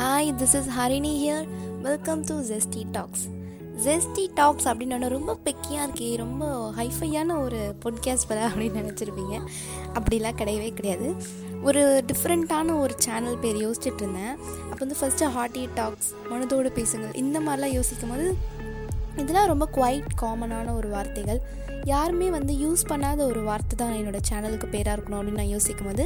Hi 0.00 0.34
this 0.38 0.42
is 0.42 0.68
Harini 0.78 1.12
here 1.22 1.46
welcome 1.82 2.20
to 2.20 2.40
zesty 2.40 2.82
talks 2.92 3.28
zesty 3.84 4.26
talks 4.34 4.68
அப்படின்னு 4.68 5.08
ரொம்ப 5.08 5.38
பெக்கியாக 5.44 5.88
இருக்கே 5.88 6.16
ரொம்ப 6.16 6.70
ஹைஃபையான 6.76 7.40
ஒரு 7.40 7.74
பொட்காஸ்ட் 7.84 8.26
பல 8.28 8.48
அப்படின்னு 8.48 8.80
நினச்சிருப்பீங்க. 8.80 9.40
அப்படிலாம் 9.94 10.36
கிடையவே 10.36 10.74
கிடையாது. 10.74 11.14
ஒரு 11.62 12.04
டிஃப்ரெண்ட்டான 12.12 12.78
ஒரு 12.78 12.94
சேனல் 12.98 13.38
பேர் 13.38 13.68
யோசிச்சுட்டு 13.68 13.94
இருந்தேன். 13.94 14.36
அப்போ 14.70 14.86
வந்து 14.86 14.96
ஃபஸ்ட்டு 15.00 15.28
ஹார்ட்டி 15.28 15.68
டாக்ஸ் 15.74 16.14
மனதோடு 16.30 16.70
பேசுங்கள் 16.70 17.12
இந்த 17.12 17.40
மாதிரிலாம் 17.40 17.72
யோசிக்கும் 17.72 18.10
போது 18.10 18.36
இதெல்லாம் 19.18 19.50
ரொம்ப 19.52 19.66
குவைட் 19.76 20.10
காமனான 20.22 20.74
ஒரு 20.78 20.88
வார்த்தைகள். 20.94 21.40
யாருமே 21.90 22.28
வந்து 22.30 22.52
யூஸ் 22.62 22.82
பண்ணாத 22.90 23.20
ஒரு 23.30 23.40
வார்த்தை 23.48 23.74
தான் 23.76 23.94
என்னோடய 23.98 24.26
சேனலுக்கு 24.28 24.66
பேராக 24.74 24.94
இருக்கணும் 24.96 25.18
அப்படின்னு 25.20 25.40
நான் 25.42 25.54
யோசிக்கும் 25.56 25.88
போது 25.90 26.04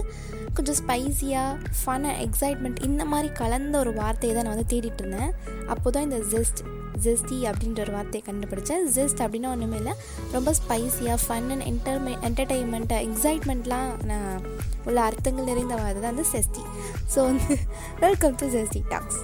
கொஞ்சம் 0.57 0.79
ஸ்பைஸியாக 0.81 1.59
ஃபனாக 1.81 2.23
எக்ஸைட்மெண்ட் 2.27 2.85
இந்த 2.89 3.05
மாதிரி 3.05 3.31
கலந்த 3.41 3.79
ஒரு 3.79 3.93
வார்த்தையை 4.01 4.35
தான் 4.35 4.47
நான் 4.49 4.57
வந்து 4.57 4.71
தேடிட்டு 4.75 5.03
இருந்தேன். 5.05 5.33
அப்போ 5.75 5.91
தான் 5.91 6.07
இந்த 6.09 6.21
ஜெஸ்ட் 6.35 6.63
ஜெஸ்டி 7.05 7.39
அப்படின்ற 7.51 7.81
ஒரு 7.85 7.93
வார்த்தையை 7.97 8.25
கண்டுபிடிச்சேன். 8.29 8.83
ஜெஸ்ட் 8.97 9.23
அப்படின்னா 9.25 9.51
ஒன்றுமே 9.55 9.79
இல்லை 9.83 9.95
ரொம்ப 10.33 10.53
ஸ்பைஸியாக 10.61 11.19
ஃபன் 11.25 11.51
அண்ட் 11.55 11.67
என்டர்மெ 11.73 12.15
என்டர்டெயின்மெண்ட்டை 12.31 12.99
எக்ஸைட்மெண்ட்லாம் 13.09 13.91
நான் 14.11 14.45
உள்ள 14.87 15.01
அர்த்தங்கள் 15.09 15.51
நிறைந்த 15.53 15.75
வார்த்தை 15.81 16.01
தான் 16.03 16.15
வந்து 16.15 16.29
செஸ்டி 16.35 16.65
ஸோ 17.15 17.21
வந்து 17.31 17.57
welcome 18.07 18.37
to 18.43 18.49
zesty 18.57 18.83
talks 18.91 19.21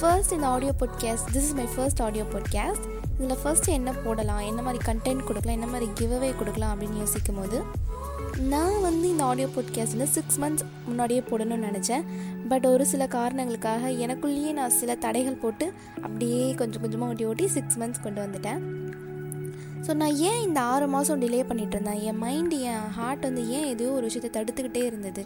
first 0.00 0.32
இந்த 0.32 0.46
audio 0.46 0.72
podcast 0.80 1.28
this 1.34 1.46
is 1.48 1.56
my 1.58 1.66
first 1.74 2.00
audio 2.02 2.24
podcast 2.32 2.86
இதில் 3.18 3.40
ஃபர்ஸ்ட் 3.42 3.68
என்ன 3.76 3.90
போடலாம் 4.04 4.40
என்ன 4.40 4.60
மாதிரி 4.62 4.80
கண்டென்ட் 4.88 5.26
கொடுக்கலாம் 5.26 5.56
என்ன 5.58 5.68
மாதிரி 5.72 5.86
கிவ்அவே 5.98 6.30
கொடுக்கலாம் 6.38 6.72
அப்படின்னு 6.74 7.02
யோசிக்கும் 7.04 7.38
போது 7.40 7.58
நான் 8.52 8.80
வந்து 8.80 9.06
இந்த 9.08 9.24
ஆடியோ 9.24 9.48
பாட்காஸ்ட் 9.54 9.94
வந்து 9.96 10.08
சிக்ஸ் 10.16 10.38
மந்த்ஸ் 10.42 10.64
முன்னாடியே 10.88 11.20
போடணும்னு 11.20 11.68
நினச்சேன். 11.68 12.04
பட் 12.48 12.66
ஒரு 12.66 12.86
சில 12.86 13.02
காரணங்களுக்காக 13.16 13.90
எனக்குள்ளேயே 14.06 14.50
நான் 14.52 14.76
சில 14.80 14.94
தடைகள் 15.04 15.40
போட்டு 15.44 15.66
அப்படியே 16.02 16.54
கொஞ்சம் 16.54 16.82
கொஞ்சமாக 16.82 17.12
ஓட்டி 17.12 17.24
ஓட்டி 17.24 17.46
சிக்ஸ் 17.56 17.78
மந்த்ஸ் 17.82 18.04
கொண்டு 18.06 18.20
வந்துட்டேன். 18.24 18.60
ஸோ 19.86 19.94
நான் 20.00 20.16
ஏன் 20.28 20.40
இந்த 20.46 20.60
ஆறு 20.72 20.88
மாதம் 20.94 21.22
டிலே 21.22 21.42
பண்ணிகிட்டு 21.50 21.76
இருந்தேன்? 21.78 22.02
என் 22.08 22.20
மைண்டு 22.24 22.58
என் 22.70 22.86
ஹார்ட் 22.98 23.26
வந்து 23.28 23.44
ஏன் 23.58 23.68
எதையோ 23.72 23.92
ஒரு 23.98 24.06
விஷயத்தை 24.08 24.32
தடுத்துக்கிட்டே 24.36 24.82
இருந்தது? 24.90 25.24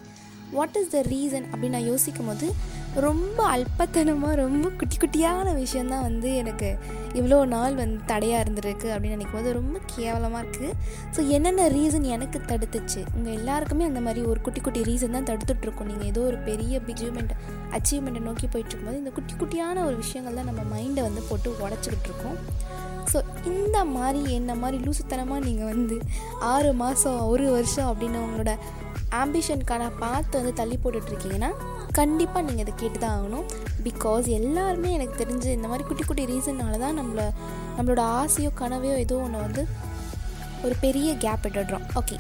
வாட் 0.53 0.77
இஸ் 0.81 0.93
த 0.95 1.01
ரீசன் 1.13 1.49
அப்படின்னு 1.51 1.77
நான் 1.79 1.91
யோசிக்கும் 1.93 2.31
போது 2.31 2.47
ரொம்ப 2.95 3.57
அல்பத்தனமாக 3.57 4.35
ரொம்ப 4.35 4.69
குட்டி 4.69 4.97
குட்டியான 4.97 5.55
விஷயந்தான் 5.55 6.03
வந்து 6.03 6.37
எனக்கு 6.37 6.79
இவ்வளோ 7.15 7.47
நாள் 7.47 7.75
வந்து 7.75 8.01
தடையாக 8.07 8.45
இருந்திருக்கு 8.45 8.85
அப்படின்னு 8.85 9.09
நினைக்கும் 9.09 9.41
போது 9.41 9.53
ரொம்ப 9.53 9.81
கேவலமாக 9.97 10.47
இருக்குது 10.47 10.73
ஸோ 11.17 11.29
என்னென்ன 11.29 11.69
ரீசன் 11.69 12.03
எனக்கு 12.03 12.39
தடுத்துச்சு? 12.39 13.05
உங்கள் 13.15 13.33
எல்லாருக்குமே 13.33 13.85
அந்த 13.85 14.01
மாதிரி 14.01 14.27
ஒரு 14.27 14.41
குட்டி 14.41 14.61
குட்டி 14.61 14.81
ரீசன் 14.81 15.11
தான் 15.11 15.25
தடுத்துட்ருக்கோம். 15.25 15.87
நீங்கள் 15.87 16.07
ஏதோ 16.07 16.21
ஒரு 16.21 16.37
பெரிய 16.39 16.81
அச்சீவ்மெண்ட் 16.87 17.31
அச்சீவ்மெண்ட்டை 17.71 18.21
நோக்கி 18.21 18.47
போயிட்டுருக்கும்போது 18.47 18.97
இந்த 18.97 19.11
குட்டி 19.11 19.35
குட்டியான 19.35 19.85
ஒரு 19.85 19.97
விஷயங்கள் 19.97 20.35
தான் 20.35 20.45
நம்ம 20.45 20.77
மைண்டை 20.77 21.01
வந்து 21.01 21.21
போட்டு 21.21 21.51
உடச்சிக்கிட்டு 21.51 22.05
இருக்கோம் 22.05 22.37
ஸோ 23.13 23.23
இந்த 23.45 23.85
மாதிரி 23.85 24.33
என்ன 24.33 24.55
மாதிரி 24.55 24.85
லூசுத்தனமாக 24.85 25.45
நீங்கள் 25.45 25.67
வந்து 25.67 25.99
ஆறு 26.39 26.73
மாதம் 26.73 27.21
ஒரு 27.21 27.51
வருஷம் 27.51 27.95
அப்படின்னு 27.95 28.17
உங்களோட 28.17 28.57
ஆம்பிஷனுக்கான 29.11 29.91
பார்த்து 29.99 30.39
வந்து 30.39 30.53
தள்ளி 30.53 30.79
போட்டுட்ருக்கீங்கன்னா 30.85 31.51
கண்டிப்பாக 31.93 32.43
நீங்கள் 32.47 32.65
இதை 32.65 32.75
கேட்டு 32.77 32.99
தான் 32.99 33.17
ஆகணும். 33.19 33.47
பிகாஸ் 33.85 34.27
எல்லாருமே 34.39 34.91
எனக்கு 34.93 35.25
தெரிஞ்சு 35.25 35.49
இந்த 35.59 35.69
மாதிரி 35.69 35.85
குட்டி 35.89 36.05
குட்டி 36.05 36.25
ரீசன்னால 36.25 36.79
தான் 36.79 36.99
நம்மளை 36.99 37.27
நம்மளோட 37.77 38.03
ஆசையோ 38.21 38.51
கனவையோ 38.61 38.97
ஏதோ 39.05 39.17
ஒன்று 39.17 39.39
வந்து 39.39 39.67
ஒரு 40.65 40.75
பெரிய 40.81 41.17
கேப் 41.17 41.45
விட்டுடுறோம். 41.47 41.87
ஓகே 41.95 42.17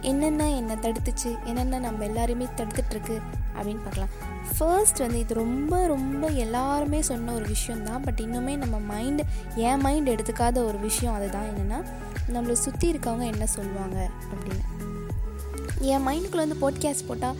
என்னென்ன 0.00 0.50
என்னை 0.50 0.76
தடுத்துச்சு? 0.76 1.30
என்னென்ன 1.44 1.78
நம்ம 1.78 2.04
எல்லாருமே 2.04 2.46
தடுத்துட்ருக்கு 2.56 3.16
அப்படின்னு 3.56 3.82
பார்க்கலாம். 3.82 4.12
ஃபர்ஸ்ட் 4.56 4.98
வந்து 4.98 5.18
இது 5.18 5.34
ரொம்ப 5.34 5.86
ரொம்ப 5.86 6.26
எல்லாருமே 6.26 7.02
சொன்ன 7.02 7.32
ஒரு 7.32 7.46
விஷயம் 7.46 7.84
தான். 7.84 8.00
பட் 8.00 8.20
இன்னுமே 8.20 8.56
நம்ம 8.56 8.76
மைண்டு 8.92 9.24
என் 9.54 9.80
மைண்ட் 9.80 10.08
எடுத்துக்காத 10.08 10.56
ஒரு 10.64 10.78
விஷயம் 10.78 11.14
அதுதான். 11.14 11.48
என்னென்னா 11.50 11.78
நம்மளை 12.34 12.52
சுற்றி 12.52 12.92
இருக்கவங்க 12.92 13.26
என்ன 13.32 13.46
சொல்லுவாங்க 13.46 14.10
அப்படின்னு. 14.32 14.64
என் 15.80 16.06
மைண்டுக்குள்ளே 16.08 16.44
வந்து 16.46 16.62
போட்காஸ்ட் 16.64 17.08
போட்டால் 17.08 17.38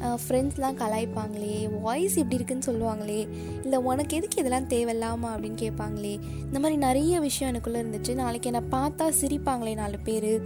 ஃப்ரெண்ட்ஸ்லாம் 0.00 0.78
கலாய்ப்பாங்களே 0.82 1.80
வாய்ஸ் 1.80 2.16
எப்படி 2.16 2.34
இருக்குன்னு 2.34 2.68
சொல்லுவாங்களே 2.68 3.28
இல்லை 3.62 3.78
உனக்கு 3.78 4.16
எதுக்கு 4.16 4.38
இதெல்லாம் 4.38 4.68
தேவையில்லாமா 4.68 5.28
அப்படின்னு 5.28 5.60
கேட்பாங்களே 5.64 6.20
இந்த 6.44 6.58
மாதிரி 6.58 6.76
நிறைய 6.76 7.20
விஷயம் 7.20 7.54
எனக்குள்ளே 7.54 7.82
இருந்துச்சு. 7.82 8.14
நாளைக்கு 8.14 8.52
என்னை 8.52 8.78
பார்த்தா 8.78 9.12
சிரிப்பாங்களே 9.20 9.74
நாலு 9.74 9.98
பேர். 9.98 10.40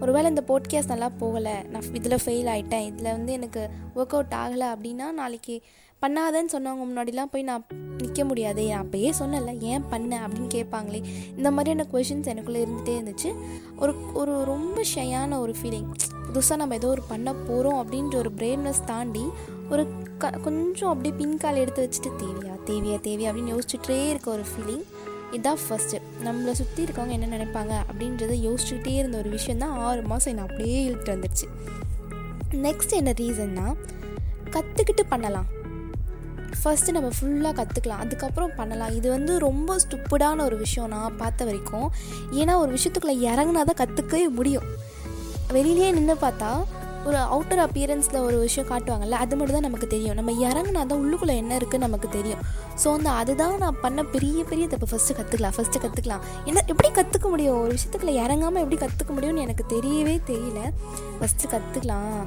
ஒருவேளை 0.00 0.28
இந்த 0.28 0.42
போட்காஸ்ட் 0.48 0.86
நல்லா 0.86 1.10
போகலை 1.20 1.68
நான் 1.68 1.94
இதில் 1.94 2.18
ஃபெயில் 2.24 2.50
ஆகிட்டேன் 2.52 2.86
இதில் 2.86 3.10
வந்து 3.10 3.32
எனக்கு 3.32 3.68
ஒர்க் 3.96 4.16
அவுட் 4.16 4.34
ஆகலை 4.36 4.66
அப்படின்னா 4.74 5.12
நாளைக்கு 5.12 5.62
பண்ணாதேன்னு 6.02 6.52
சொன்னவங்க 6.52 6.84
முன்னாடிலாம் 6.90 7.30
போய் 7.30 7.42
நான் 7.42 7.66
நிற்க 7.98 8.24
முடியாது 8.24 8.68
நான் 8.68 8.86
அப்பயே 8.86 9.12
சொன்னல 9.18 9.60
ஏன் 9.60 9.88
பண்ண 9.88 10.28
அப்படின்னு 10.28 10.48
கேட்பாங்களே. 10.54 11.04
இந்த 11.36 11.50
மாதிரியான 11.50 11.86
கொஷின்ஸ் 11.92 12.30
எனக்குள்ளே 12.32 12.60
இருந்துகிட்டே 12.64 12.94
இருந்துச்சு. 13.00 13.34
ஒரு 13.76 14.12
ஒரு 14.14 14.44
ரொம்ப 14.44 14.82
ஷையான 14.94 15.38
ஒரு 15.38 15.54
ஃபீலிங் 15.62 15.90
புதுசாக 16.32 16.56
நம்ம 16.56 16.74
ஏதோ 16.74 16.88
ஒரு 16.88 17.02
பண்ண 17.02 17.34
போகிறோம் 17.34 17.78
அப்படின்ற 17.82 18.14
ஒரு 18.14 18.30
பிரெயின்னஸ் 18.36 18.84
தாண்டி 18.84 19.24
ஒரு 19.70 19.86
க 20.18 20.30
கொஞ்சம் 20.30 20.88
அப்படியே 20.88 21.14
பின்கால் 21.14 21.54
எடுத்து 21.54 21.88
வச்சுட்டு 21.88 22.12
தேவையா 22.22 22.54
தேவையா 22.66 22.98
தேவையா 23.06 23.30
அப்படின்னு 23.30 23.58
யோசிச்சுட்டே 23.58 24.08
இருக்க 24.08 24.30
ஒரு 24.30 24.42
ஃபீலிங் 24.42 24.84
இதுதான் 25.30 25.58
ஃபஸ்ட்டு 25.68 26.00
நம்மளை 26.24 26.52
சுற்றி 26.52 26.84
இருக்கவங்க 26.84 27.08
என்ன 27.08 27.36
நினைப்பாங்க 27.36 27.72
அப்படின்றத 27.90 28.34
யோசிச்சுக்கிட்டே 28.46 28.94
இருந்த 28.96 29.18
ஒரு 29.18 29.30
விஷயம் 29.30 29.58
தான் 29.58 29.70
ஆறு 29.70 30.02
மாதம் 30.02 30.36
என்னை 30.36 30.48
அப்படியே 30.48 30.88
இழுத்துட்டு 30.88 31.14
வந்துடுச்சு. 31.16 31.46
நெக்ஸ்ட் 32.52 32.90
என்ன 32.90 33.10
ரீசன்னா 33.10 33.74
கற்றுக்கிட்டு 34.50 35.04
பண்ணலாம். 35.08 35.56
ஃபஸ்ட்டு 36.64 36.94
நம்ம 36.96 37.10
ஃபுல்லாக 37.18 37.54
கற்றுக்கலாம் 37.60 38.04
அதுக்கப்புறம் 38.04 38.54
பண்ணலாம். 38.56 38.94
இது 38.94 39.10
வந்து 39.10 39.38
ரொம்ப 39.38 39.76
ஸ்டுப்பிடான 39.76 40.42
ஒரு 40.44 40.56
விஷயம் 40.56 40.88
நான் 40.88 41.16
பார்த்த 41.16 41.44
வரைக்கும். 41.44 41.88
ஏன்னா 42.32 42.56
ஒரு 42.56 42.72
விஷயத்துக்குள்ளே 42.74 43.16
இறங்கினா 43.30 43.64
தான் 43.70 43.80
கற்றுக்கவே 43.82 44.28
முடியும். 44.28 44.68
வெளியிலே 45.52 45.90
நின்று 45.90 46.14
பார்த்தா 46.14 46.50
ஒரு 47.08 47.18
அவுட்டர் 47.34 47.62
அப்பியரன்ஸில் 47.64 48.18
ஒரு 48.28 48.36
விஷயம் 48.44 48.68
காட்டுவாங்கல்ல 48.70 49.18
அது 49.24 49.34
மட்டும் 49.38 49.56
தான் 49.58 49.66
நமக்கு 49.68 49.88
தெரியும். 49.94 50.16
நம்ம 50.18 50.32
இறங்கினா 50.48 50.80
தான் 50.90 51.00
உள்ளுக்குள்ளே 51.02 51.34
என்ன 51.42 51.52
இருக்குன்னு 51.60 51.86
நமக்கு 51.88 52.08
தெரியும். 52.16 52.42
ஸோ 52.82 52.88
அந்த 52.96 53.10
அதுதான் 53.20 53.54
நான் 53.64 53.78
பண்ண 53.84 54.00
பெரிய 54.14 54.40
பெரிய 54.50 54.64
தப்பு. 54.72 54.88
ஃபஸ்ட்டு 54.90 55.16
கற்றுக்கலாம் 55.18 55.54
ஃபஸ்ட்டு 55.56 55.82
கற்றுக்கலாம் 55.84 56.24
என்ன 56.48 56.64
எப்படி 56.72 56.90
கற்றுக்க 56.98 57.26
முடியும்? 57.34 57.58
ஒரு 57.64 57.72
விஷயத்துக்குள்ள 57.76 58.14
இறங்காமல் 58.24 58.62
எப்படி 58.64 58.78
கற்றுக்க 58.84 59.12
முடியும்னு 59.18 59.44
எனக்கு 59.46 59.66
தெரியவே 59.74 60.16
தெரியல. 60.30 60.60
ஃபஸ்ட்டு 61.20 61.50
கற்றுக்கலாம் 61.54 62.18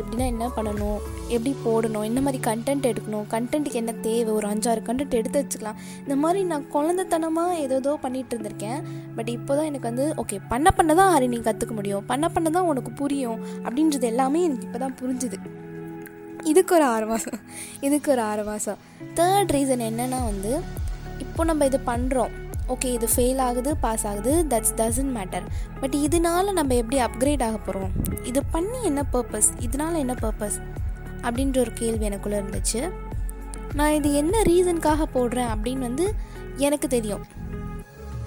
எப்படின்னா 0.00 0.26
என்ன 0.32 0.46
பண்ணணும்? 0.56 0.98
எப்படி 1.34 1.52
போடணும்? 1.66 2.04
என்ன 2.08 2.20
மாதிரி 2.26 2.40
கண்டென்ட் 2.48 2.90
எடுக்கணும். 2.90 3.26
கண்டென்ட்டுக்கு 3.34 3.80
என்ன 3.82 3.92
தேவை? 4.06 4.30
ஒரு 4.38 4.46
அஞ்சாறு 4.52 4.80
கண்டென்ட் 4.88 5.16
எடுத்து 5.20 5.40
வச்சுக்கலாம். 5.42 5.78
இந்த 6.04 6.16
மாதிரி 6.24 6.42
நான் 6.52 6.66
குழந்தைத்தனமாக 6.74 7.60
ஏதோ 7.64 7.94
பண்ணிகிட்டு 8.04 8.34
இருந்திருக்கேன். 8.36 8.80
பட் 9.16 9.30
இப்போ 9.36 9.52
தான் 9.58 9.68
எனக்கு 9.70 9.88
வந்து 9.90 10.06
ஓகே 10.24 10.38
பண்ண 10.52 10.68
பண்ண 10.78 10.94
தான் 11.00 11.12
ஹரி 11.14 11.28
நீ 11.34 11.40
கற்றுக்க 11.48 11.74
முடியும். 11.80 12.04
பண்ண 12.12 12.26
பண்ண 12.36 12.48
தான் 12.58 12.68
உனக்கு 12.72 12.92
புரியும். 13.02 13.40
அப்படின்றது 13.66 14.06
எல்லாமே 14.16 14.40
எனக்கு 14.48 14.66
இப்போ 14.66 14.78
தான் 14.78 14.98
புரிஞ்சுது. 15.02 15.38
இதுக்கு 16.50 16.72
ஒரு 16.74 16.84
ஆறு 16.94 17.06
இதுக்கு 17.86 18.08
ஒரு 18.12 18.22
ஆறு 18.30 18.42
மாதம் 18.48 18.82
தேர்ட் 19.20 19.54
ரீசன் 19.54 19.82
என்னென்னா 19.90 20.18
வந்து 20.30 20.52
இப்போ 21.24 21.44
நம்ம 21.44 21.64
இது 21.70 21.78
பண்ணுறோம் 21.86 22.32
ஓகே 22.74 22.88
இது 22.96 23.06
ஃபெயில் 23.14 23.40
ஆகுது 23.46 23.70
பாஸ் 23.82 24.04
ஆகுது 24.10 24.32
தட்ஸ் 24.52 24.72
டசன்ட் 24.78 25.12
மேட்டர் 25.16 25.44
பட் 25.80 25.96
இதனால 26.06 26.52
நம்ம 26.52 26.74
எப்படி 26.74 26.98
அப்கிரேட் 27.06 27.44
ஆக 27.48 27.58
போகிறோம் 27.58 27.92
இது 28.30 28.40
பண்ணி 28.54 28.78
என்ன 28.84 29.04
பர்பஸ் 29.12 29.50
இதனால 29.66 29.94
என்ன 30.04 30.14
பர்பஸ் 30.22 30.58
அப்படின்ற 31.26 31.58
ஒரு 31.64 31.72
கேள்வி 31.80 32.08
எனக்குள்ளே 32.08 32.38
இருந்துச்சு. 32.42 32.80
நான் 33.74 33.96
இது 33.98 34.08
என்ன 34.22 34.42
ரீசனுக்காக 34.42 35.06
போடுறேன் 35.14 35.52
அப்படின்னு 35.54 35.86
வந்து 35.88 36.06
எனக்கு 36.66 36.88
தெரியும். 36.88 37.24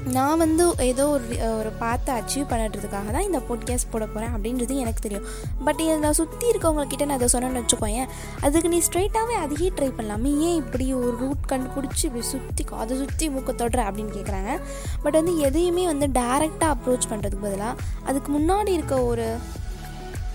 நான் 0.07 0.37
வந்து 0.37 0.75
ஏதோ 0.79 1.09
ஒரு 1.09 1.25
ஒரு 1.59 1.69
பார்த்து 1.69 2.11
அச்சீவ் 2.11 2.45
பண்ணுறதுக்காக 2.51 3.11
தான் 3.11 3.25
இந்த 3.25 3.39
போட்காஸ்ட் 3.47 3.89
போட 3.91 4.05
போகிறேன் 4.05 4.33
அப்படின்றது 4.35 4.75
எனக்கு 4.75 5.01
தெரியும். 5.01 5.25
பட் 5.65 5.81
நான் 6.03 6.13
சுற்றி 6.13 6.45
இருக்கவங்கக்கிட்ட 6.51 7.05
நான் 7.05 7.17
அதை 7.19 7.27
சொன்னேன்னு 7.33 7.61
வச்சுக்கோயேன் 7.61 8.07
அதுக்கு 8.41 8.69
நீ 8.69 8.81
ஸ்ட்ரைட்டாகவே 8.87 9.35
அதையே 9.43 9.71
ட்ரை 9.77 9.89
பண்ணலாமே. 9.97 10.31
ஏன் 10.39 10.55
இப்படி 10.55 10.93
ஒரு 10.93 11.17
ரூட் 11.17 11.43
கண்டுபிடிச்சி 11.51 12.03
இப்படி 12.03 12.25
சுற்றி 12.25 12.65
அதை 12.71 12.97
சுற்றி 12.97 13.29
மூக்க 13.29 13.53
தொடுற 13.61 13.79
அப்படின்னு 13.89 14.15
கேட்குறாங்க 14.17 14.59
பட் 15.03 15.13
வந்து 15.13 15.37
எதையுமே 15.37 15.85
வந்து 15.85 16.07
டேரெக்டாக 16.07 16.75
அப்ரோச் 16.75 17.09
பண்ணுறதுக்கு 17.09 17.47
பதிலாக 17.47 17.75
அதுக்கு 18.05 18.39
முன்னாடி 18.39 18.67
இருக்க 18.67 19.03
ஒரு 19.03 19.37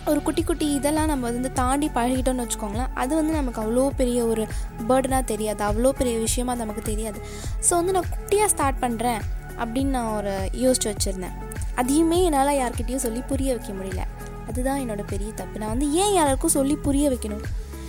ஒரு 0.09 0.23
குட்டி 0.23 0.43
குட்டி 0.43 0.67
இதெல்லாம் 0.73 1.07
நம்ம 1.07 1.31
வந்து 1.31 1.53
தாண்டி 1.53 1.91
பழகிட்டோம்னு 1.95 2.45
வச்சுக்கோங்களேன் 2.45 2.91
அது 2.95 3.15
வந்து 3.15 3.33
நமக்கு 3.33 3.61
அவ்வளோ 3.63 3.91
பெரிய 3.97 4.25
ஒரு 4.25 4.47
பேர்டனாக 4.89 5.25
தெரியாது. 5.25 5.65
அவ்வளோ 5.65 5.91
பெரிய 5.91 6.19
விஷயமாக 6.19 6.59
நமக்கு 6.59 6.83
தெரியாது. 6.83 7.21
ஸோ 7.69 7.71
வந்து 7.71 7.93
நான் 7.93 8.11
குட்டியாக 8.17 8.47
ஸ்டார்ட் 8.47 8.83
பண்ணுறேன் 8.83 9.23
அப்படின்னு 9.59 9.95
நான் 9.97 10.15
ஒரு 10.17 10.35
யோசிச்சு 10.65 10.89
வச்சுருந்தேன். 10.93 11.37
அதையுமே 11.75 12.23
என்னால் 12.23 12.59
யார்கிட்டையும் 12.59 13.05
சொல்லி 13.07 13.21
புரிய 13.21 13.57
வைக்க 13.57 13.73
முடியல. 13.73 14.03
அதுதான் 14.49 14.81
என்னோடய 14.81 15.07
பெரிய 15.07 15.31
தப்பு. 15.33 15.59
நான் 15.59 15.73
வந்து 15.75 15.93
ஏன் 15.93 16.13
யாருக்கும் 16.13 16.57
சொல்லி 16.57 16.77
புரிய 16.77 17.11
வைக்கணும்? 17.11 17.45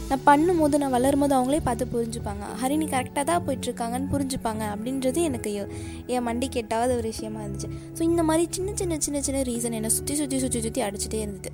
நான் 0.10 0.24
பண்ணும்போது 0.26 0.78
நான் 0.78 0.96
வளரும் 0.96 1.20
போது 1.20 1.36
அவங்களே 1.36 1.60
பார்த்து 1.64 1.86
புரிஞ்சுப்பாங்க. 1.94 2.44
ஹரிணி 2.62 2.88
கரெக்டாக 2.92 3.24
தான் 3.24 3.44
போயிட்டுருக்காங்கன்னு 3.48 4.10
புரிஞ்சுப்பாங்க 4.12 4.64
அப்படின்றது 4.74 5.22
எனக்கு 5.30 5.52
என் 6.08 6.26
மண்டி 6.28 6.50
கேட்டாவது 6.56 6.92
ஒரு 6.98 7.08
விஷயமா 7.14 7.40
இருந்துச்சு. 7.40 7.70
ஸோ 7.98 8.02
இந்த 8.02 8.24
மாதிரி 8.24 8.48
சின்ன 8.52 8.72
சின்ன 8.76 8.98
சின்ன 9.00 9.22
சின்ன 9.22 9.42
ரீசன் 9.42 9.78
என்னை 9.80 9.90
சுற்றி 9.90 10.16
சுற்றி 10.16 10.40
சுற்றி 10.40 10.62
சுற்றி 10.62 10.82
அடிச்சுட்டே 10.82 11.22
இருந்தது. 11.22 11.52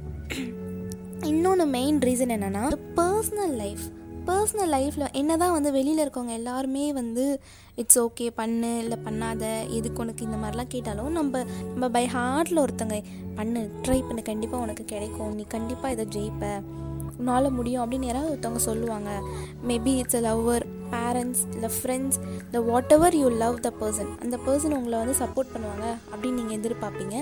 இன்னொன்று 1.31 1.65
மெயின் 1.77 1.99
ரீசன் 1.99 2.35
என்னென்னா 2.37 2.63
பர்சனல் 2.95 3.55
லைஃப் 3.63 3.85
பர்சனல் 4.25 4.71
லைஃப்பில் 4.71 5.11
என்ன 5.11 5.37
தான் 5.37 5.51
வந்து 5.51 5.71
வெளியில் 5.71 6.09
இருக்கவங்க 6.09 6.31
எல்லாருமே 6.31 6.93
வந்து 6.93 7.41
இட்ஸ் 7.75 7.99
ஓகே 7.99 8.29
பண்ணு. 8.35 8.77
இல்லை 8.77 8.97
பண்ணாத. 9.05 9.69
எதுக்கு 9.69 10.01
உனக்கு 10.01 10.25
இந்த 10.25 10.37
மாதிரிலாம் 10.37 10.67
கேட்டாலும் 10.67 11.11
நம்ம 11.11 11.43
நம்ம 11.43 11.89
பை 11.89 12.05
ஹார்ட்டில் 12.05 12.59
ஒருத்தங்க 12.59 13.03
பண்ணு. 13.35 13.71
ட்ரை 13.81 14.07
பண்ணு. 14.07 14.21
கண்டிப்பாக 14.21 14.63
உனக்கு 14.63 14.85
கிடைக்கும். 14.85 15.35
நீ 15.35 15.45
கண்டிப்பாக 15.47 16.01
இதை 16.01 16.05
ஜெயிப்ப. 16.05 16.61
உன்னால் 17.17 17.51
முடியும். 17.51 17.83
அப்படின்னு 17.83 18.05
யாராவது 18.05 18.33
ஒருத்தவங்க 18.33 18.55
சொல்லுவாங்க. 18.55 19.09
Maybe 19.67 19.97
it's 19.97 20.15
a 20.15 20.19
lover 20.19 20.65
parents 20.91 21.41
இல்லை 21.53 21.69
ஃப்ரெண்ட்ஸ் 21.69 22.17
இந்த 22.45 22.61
whatever 22.91 23.15
you 23.15 23.29
love 23.29 23.59
the 23.59 23.73
person 23.79 24.19
அந்த 24.19 24.37
பர்சன் 24.45 24.75
உங்களை 24.75 24.97
வந்து 24.97 25.15
சப்போர்ட் 25.19 25.53
பண்ணுவாங்க 25.53 25.85
அப்படின்னு 26.11 26.31
நீங்கள் 26.31 26.57
எதிர்பார்ப்பீங்க. 26.59 27.17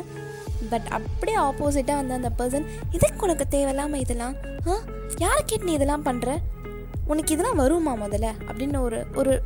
பட் 0.69 0.87
அப்படியே 0.89 1.37
ஆப்போசிட்டாக 1.37 1.99
வந்து 2.01 2.13
அந்த 2.13 2.31
பர்சன் 2.37 2.65
இதுக்கு 2.91 3.21
உனக்கு 3.21 3.47
தேவையில்லாமல் 3.47 3.99
இதெல்லாம்? 3.99 4.35
ஆ? 4.67 4.75
யாரை 5.17 5.43
கேட்டு 5.45 5.65
நீ 5.65 5.73
இதெல்லாம் 5.73 6.05
பண்ணுற 6.05 6.31
உனக்கு 7.09 7.33
இதெல்லாம் 7.33 7.55
வருமா 7.55 7.93
முதல்ல? 7.95 8.27
அப்படின்னு 8.47 8.79
ஒரு 8.79 9.05
ஒரு 9.15 9.41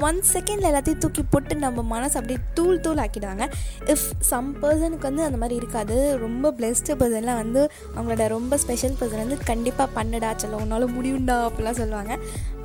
ஒன் 0.00 0.22
செகண்டில் 0.32 0.68
எல்லாத்தையும் 0.68 0.98
தூக்கி 0.98 1.22
போட்டு 1.22 1.54
நம்ம 1.56 1.82
மனசு 1.82 2.20
அப்படியே 2.20 2.44
தூள் 2.54 2.80
தூள் 2.80 2.96
ஆக்கிடுவாங்க. 2.96 3.52
இஃப் 3.84 4.10
சம் 4.18 4.54
பர்சனுக்கு 4.54 5.06
வந்து 5.08 5.22
அந்த 5.22 5.36
மாதிரி 5.36 5.54
இருக்காது. 5.54 6.18
ரொம்ப 6.18 6.54
பிளெஸ்டு 6.58 6.92
பர்சன்லாம் 6.92 7.34
வந்து 7.34 7.70
அவங்களோட 7.96 8.28
ரொம்ப 8.28 8.56
ஸ்பெஷல் 8.56 8.96
பர்சன் 9.00 9.22
வந்து 9.24 9.38
கண்டிப்பாக 9.44 10.02
பண்ணுடா 10.02 10.36
சொல்ல 10.36 10.56
உன்னால் 10.56 11.00
முடியும்டா 11.00 11.50
அப்படிலாம் 11.50 11.78
சொல்லுவாங்க. 11.82 12.18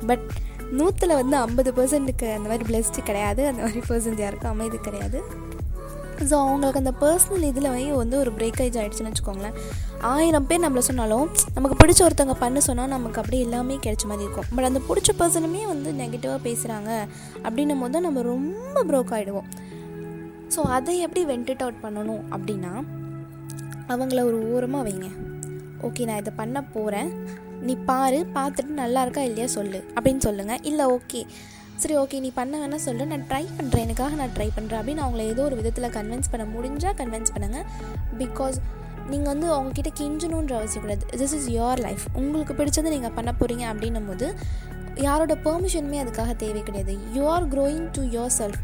பட் 0.06 0.24
நூற்றில் 0.72 1.14
வந்து 1.14 1.36
ஐம்பது 1.36 1.72
பர்சன்ட்டுக்கு 1.72 2.34
அந்த 2.34 2.48
மாதிரி 2.48 2.64
பிளெஸ்டு 2.64 3.02
கிடையாது. 3.04 3.46
அந்த 3.46 3.62
மாதிரி 3.62 3.80
பர்சன்ட் 3.88 4.20
யாருக்கும் 4.20 4.50
அமைதி 4.50 4.76
கிடையாது. 4.76 5.22
ஸோ 6.30 6.36
அவங்களுக்கு 6.44 6.80
அந்த 6.82 6.92
பர்சனல் 7.02 7.46
இதில் 7.50 7.68
வந்து 8.02 8.16
ஒரு 8.22 8.30
பிரேக்கேஜ் 8.38 8.76
ஆகிடுச்சுன்னு 8.80 9.10
வச்சுக்கோங்களேன். 9.12 9.56
ஆயிரம் 10.12 10.46
பேர் 10.48 10.62
நம்மளை 10.64 10.82
சொன்னாலும் 10.88 11.26
நமக்கு 11.56 11.76
பிடிச்ச 11.80 12.00
ஒருத்தவங்க 12.06 12.36
பண்ண 12.42 12.60
சொன்னால் 12.68 12.92
நமக்கு 12.94 13.20
அப்படியே 13.22 13.44
எல்லாமே 13.46 13.78
கிடைச்ச 13.86 14.06
மாதிரி 14.10 14.26
இருக்கும். 14.26 14.48
பட் 14.54 14.68
அந்த 14.70 14.80
பிடிச்ச 14.88 15.12
பர்சனுமே 15.20 15.62
வந்து 15.72 15.92
நெகட்டிவாக 16.02 16.40
பேசுகிறாங்க 16.48 16.90
அப்படின்னும் 17.46 17.82
போது 17.84 18.04
நம்ம 18.06 18.22
ரொம்ப 18.32 18.84
ப்ரோக் 18.90 19.12
ஆகிடுவோம் 19.18 19.48
ஸோ 20.54 20.60
அதை 20.76 20.94
எப்படி 21.06 21.22
வென்டட் 21.32 21.64
அவுட் 21.64 21.82
பண்ணணும் 21.82 22.22
அப்படின்னா 22.34 22.72
அவங்கள 23.94 24.22
ஒரு 24.30 24.38
ஓரமாக 24.52 24.86
வைங்க. 24.88 25.08
ஓகே 25.86 26.06
நான் 26.08 26.22
இதை 26.22 26.32
பண்ண 26.40 26.58
போகிறேன் 26.74 27.10
நீ 27.66 27.74
பாரு 27.90 28.18
பார்த்துட்டு 28.34 28.72
நல்லா 28.82 29.00
இருக்கா 29.04 29.22
இல்லையா 29.28 29.46
சொல்லு. 29.54 29.78
அப்படின்னு 29.94 30.22
சொல்லுங்கள் 30.26 30.60
இல்லை 30.70 30.84
ஓகே 30.96 31.20
சரி 31.82 31.94
ஓகே 32.00 32.18
நீ 32.24 32.30
பண்ண 32.38 32.54
வேணால் 32.60 32.84
சொல்லு 32.86 33.04
நான் 33.10 33.24
ட்ரை 33.30 33.42
பண்ணுறேன் 33.56 33.84
எனக்காக 33.86 34.14
நான் 34.20 34.32
ட்ரை 34.36 34.46
பண்ணுறேன் 34.56 34.78
அப்படின்னு 34.80 35.02
அவங்கள 35.04 35.22
ஏதோ 35.32 35.42
ஒரு 35.48 35.56
விதத்தில் 35.58 35.92
கன்வின்ஸ் 35.96 36.30
பண்ண 36.32 36.44
முடிஞ்சால் 36.54 36.96
கன்வின்ஸ் 37.00 37.32
பண்ணுங்கள் 37.34 37.66
பிகாஸ் 38.22 38.56
நீங்கள் 39.12 39.30
வந்து 39.32 39.46
அவங்கக்கிட்ட 39.54 39.90
கிஞ்சணுன்ற 40.00 40.54
அவசியம் 40.60 40.84
கூடாது 40.86 41.04
திஸ் 41.20 41.34
இஸ் 41.38 41.46
யுவர் 41.56 41.82
லைஃப் 41.86 42.04
உங்களுக்கு 42.20 42.54
பிடிச்சது 42.60 42.94
நீங்கள் 42.94 43.14
பண்ண 43.18 43.30
போகிறீங்க 43.40 43.66
அப்படின்னும் 43.72 44.08
போது 44.10 44.26
யாரோட 45.06 45.34
பெர்மிஷனுமே 45.46 45.98
அதுக்காக 46.04 46.32
தேவை 46.42 46.62
கிடையாது. 46.62 46.94
You 47.16 47.22
are 47.34 47.46
growing 47.54 47.86
to 47.96 48.02
yourself 48.38 48.60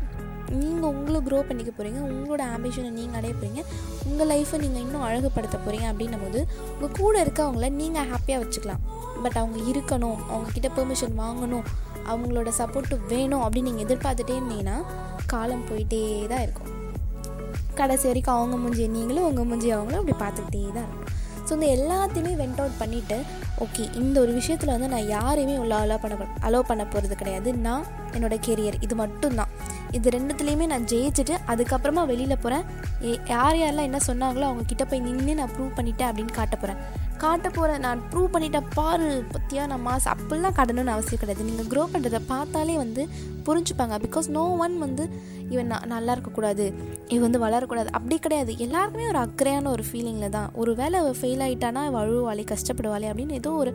நீங்கள் 0.61 0.91
உங்களை 0.95 1.21
க்ரோ 1.29 1.39
பண்ணிக்க 1.49 1.71
போகிறீங்க 1.71 2.01
உங்களோட 2.09 2.43
ஆம்பிஷனை 2.57 2.91
நீங்கள் 2.99 3.19
அடைய 3.21 3.35
போகிறீங்க 3.35 3.61
உங்கள் 4.09 4.29
லைஃப்பை 4.33 4.59
நீங்கள் 4.65 4.83
இன்னும் 4.87 5.07
அழகுப்படுத்த 5.09 5.57
போகிறீங்க 5.67 5.87
அப்படின்னும் 5.93 6.25
போது 6.25 6.41
உங்கள் 6.75 6.97
கூட 7.01 7.15
இருக்கவங்கள 7.25 7.69
நீங்கள் 7.81 8.09
ஹாப்பியாக 8.13 8.43
வச்சுக்கலாம். 8.43 8.83
பட் 9.23 9.39
அவங்க 9.43 9.59
இருக்கணும். 9.73 10.19
அவங்கக்கிட்ட 10.33 10.71
பெர்மிஷன் 10.79 11.17
வாங்கணும். 11.25 11.67
அவங்களோட 12.13 12.51
சப்போர்ட்டு 12.61 12.97
வேணும் 13.13 13.45
அப்படின்னு 13.47 13.71
நீங்கள் 13.71 13.87
எதிர்பார்த்துட்டே 13.87 14.37
இருந்தீங்கன்னா 14.41 14.77
காலம் 15.33 15.67
போயிட்டே 15.71 16.01
தான் 16.33 16.45
இருக்கும். 16.47 16.71
கடைசி 17.81 18.07
வரைக்கும் 18.09 18.37
அவங்க 18.39 18.57
மூஞ்சி 18.57 18.85
நீங்களும் 18.97 19.27
உங்கள் 19.29 19.49
மூஞ்சி 19.51 19.71
அவங்களும் 19.77 20.01
அப்படி 20.03 20.17
பார்த்துக்கிட்டே 20.25 20.61
தான் 20.77 20.87
இருக்கும். 20.89 21.11
ஸோ 21.47 21.53
இந்த 21.57 21.67
எல்லாத்தையுமே 21.79 22.33
வெண்ட் 22.41 22.61
அவுட் 22.63 22.79
பண்ணிவிட்டு 22.83 23.17
ஓகே 23.65 23.83
இந்த 24.03 24.17
ஒரு 24.25 24.33
விஷயத்தில் 24.39 24.73
வந்து 24.75 24.89
நான் 24.95 25.11
யாரையுமே 25.17 25.57
உள்ள 25.63 25.75
அலோவ் 25.85 26.03
பண்ண 26.05 26.29
அலோவ் 26.49 26.69
பண்ண 26.71 26.85
போகிறது 26.93 27.17
கிடையாது. 27.23 27.49
நான் 27.67 27.85
என்னோடய 28.17 28.45
கெரியர் 28.49 28.79
இது 28.87 28.95
மட்டும்தான். 29.03 29.53
இது 29.97 30.09
ரெண்டுத்துலேயுமே 30.17 30.67
நான் 30.73 30.89
ஜெயிச்சுட்டு 30.93 31.35
அதுக்கப்புறமா 31.53 32.03
வெளியில் 32.13 32.43
போகிறேன் 32.45 32.65
யார் 33.33 33.59
யாரெல்லாம் 33.63 33.89
என்ன 33.89 34.01
சொன்னாங்களோ 34.11 34.47
அவங்க 34.51 34.65
கிட்ட 34.71 34.85
போய் 34.91 35.05
நின்று 35.07 35.35
நான் 35.41 35.53
ப்ரூவ் 35.57 35.77
பண்ணிட்டேன் 35.79 36.09
அப்படின்னு 36.11 36.35
காட்ட 36.39 36.57
போகிறேன் 36.63 36.81
காட்ட 37.23 37.49
போகிறேன் 37.57 37.83
நான் 37.87 38.01
ப்ரூவ் 38.13 38.33
பண்ணிட்டேன் 38.35 38.67
பாரு 38.77 39.11
பற்றியா 39.35 39.63
நான் 39.73 39.85
மாஸ் 39.87 40.09
அப்படிலாம் 40.13 40.57
காட்டணும்னு 40.57 40.95
அவசியம் 40.95 41.21
கிடையாது. 41.23 41.47
நீங்கள் 41.51 41.69
க்ரோ 41.73 41.83
பண்ணுறதை 41.93 42.21
பார்த்தாலே 42.33 42.75
வந்து 42.83 43.03
புரிஞ்சுப்பாங்க. 43.47 43.95
பிகாஸ் 44.07 44.29
நோ 44.37 44.45
ஒன் 44.65 44.75
வந்து 44.85 45.05
இவன் 45.53 45.71
நான் 45.73 45.91
நல்லா 45.95 46.13
இருக்கக்கூடாது. 46.17 46.67
இவன் 47.13 47.25
வந்து 47.27 47.41
வளரக்கூடாது. 47.47 47.91
அப்படி 47.99 48.17
கிடையாது. 48.27 48.53
எல்லாருக்குமே 48.67 49.07
ஒரு 49.13 49.21
அக்கறையான 49.27 49.71
ஒரு 49.75 49.85
ஃபீலிங்கில் 49.89 50.35
தான். 50.37 50.49
ஒரு 50.63 50.73
வேலை 50.81 51.01
ஃபெயில் 51.21 51.45
ஆகிட்டானா 51.47 51.83
வழுவாளே 51.99 52.45
கஷ்டப்படுவாளே 52.53 53.11
அப்படின்னு 53.13 53.39
ஏதோ 53.41 53.53
ஒரு 53.63 53.73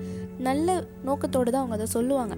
நல்ல 0.47 0.67
நோக்கத்தோடு 1.09 1.53
தான் 1.53 1.63
அவங்க 1.63 1.77
அதை 1.79 1.87
சொல்லுவாங்க. 1.97 2.35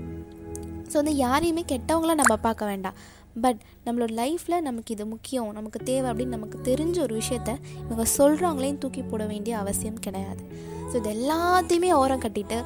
ஸோ 0.91 0.97
வந்து 1.01 1.15
யாரையுமே 1.25 1.65
கெட்டவங்களாம் 1.73 2.21
நம்ம 2.21 2.37
பார்க்க 2.47 2.71
வேண்டாம். 2.71 2.97
பட் 3.43 3.59
நம்மளோட 3.85 4.11
லைஃப்பில் 4.21 4.65
நமக்கு 4.67 4.93
இது 4.95 5.05
முக்கியம். 5.05 5.49
நமக்கு 5.59 5.79
தேவை 5.91 6.07
அப்படின்னு 6.11 6.37
நமக்கு 6.37 6.59
தெரிஞ்ச 6.69 6.97
ஒரு 7.07 7.15
விஷயத்த 7.21 7.51
இவங்க 7.85 8.05
சொல்கிறவங்களையும் 8.17 8.81
தூக்கி 8.83 9.03
போட 9.03 9.25
வேண்டிய 9.25 9.57
அவசியம் 9.63 10.03
கிடையாது. 10.07 10.43
ஸோ 10.91 10.95
இது 11.01 11.11
எல்லாத்தையுமே 11.17 11.91
ஓரம் 12.01 12.23
கட்டிட்டு 12.23 12.59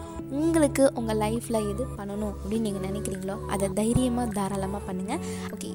உங்களுக்கு 0.43 0.83
உங்கள் 0.99 1.19
லைஃப்பில் 1.23 1.65
எது 1.71 1.83
பண்ணணும் 1.97 2.35
அப்படின்னு 2.41 2.67
நீங்கள் 2.67 2.87
நினைக்கிறீங்களோ 2.89 3.35
அதை 3.55 3.67
தைரியமாக 3.81 4.33
தாராளமாக 4.37 4.81
பண்ணுங்கள் 4.87 5.21
ஓகே 5.55 5.71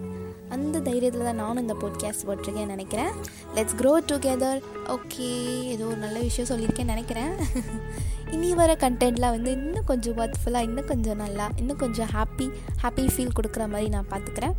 அந்த 0.54 0.76
தைரியத்தில் 0.86 1.26
தான் 1.26 1.40
நானும் 1.40 1.62
இந்த 1.64 1.74
போட்காஸ்ட் 1.82 2.24
போட்டிருக்கேன் 2.28 2.72
நினைக்கிறேன். 2.74 3.12
லெட்ஸ் 3.56 3.76
க்ரோ 3.80 3.92
டுகெதர் 4.10 4.60
ஓகே 4.94 5.28
ஏதோ 5.74 5.84
ஒரு 5.90 5.96
நல்ல 5.96 6.18
விஷயம் 6.28 6.48
சொல்லியிருக்கேன்னு 6.50 6.94
நினைக்கிறேன். 6.94 7.32
இனி 8.34 8.50
வர 8.60 8.72
கண்டென்ட்லாம் 8.82 9.34
வந்து 9.36 9.50
இன்னும் 9.58 9.86
கொஞ்சம் 9.90 10.16
ஒர்த்ஃபுல்லாக 10.20 10.66
இன்னும் 10.68 10.88
கொஞ்சம் 10.90 11.20
நல்லா 11.22 11.46
இன்னும் 11.56 11.80
கொஞ்சம் 11.84 12.10
ஹாப்பி 12.16 12.46
ஹாப்பி 12.82 13.04
ஃபீல் 13.14 13.36
கொடுக்குற 13.38 13.64
மாதிரி 13.72 13.88
நான் 13.88 14.10
பார்த்துக்கிறேன். 14.10 14.56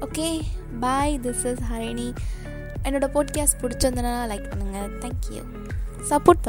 Okay 0.00 0.26
bye 0.80 1.14
this 1.22 1.44
is 1.46 1.62
Harini 1.70 2.08
என்னோடய 2.82 3.10
போட்காஸ்ட் 3.14 3.60
பிடிச்சிருந்தனா 3.62 4.12
லைக் 4.30 4.46
பண்ணுங்கள் 4.50 4.92
தேங்க்யூ 4.98 5.42
சப்போர்ட் 6.08 6.44